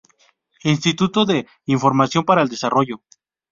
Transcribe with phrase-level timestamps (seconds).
[0.63, 3.03] Instituto de Información para el Desarrollo.